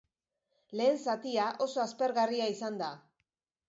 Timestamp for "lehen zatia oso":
0.79-1.85